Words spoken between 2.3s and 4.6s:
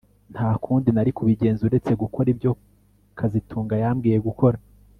ibyo kazitunga yambwiye gukora